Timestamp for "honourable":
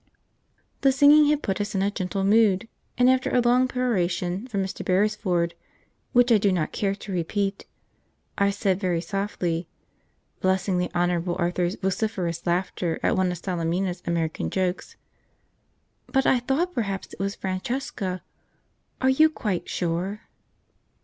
10.95-11.35